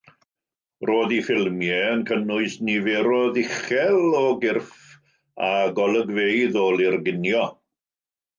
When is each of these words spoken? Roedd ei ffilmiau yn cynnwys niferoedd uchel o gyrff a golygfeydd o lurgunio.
Roedd 0.89 1.11
ei 1.17 1.25
ffilmiau 1.25 1.91
yn 1.97 2.01
cynnwys 2.11 2.55
niferoedd 2.69 3.37
uchel 3.43 3.99
o 4.23 4.25
gyrff 4.47 4.73
a 5.51 5.51
golygfeydd 5.83 6.59
o 6.65 6.67
lurgunio. 6.81 7.47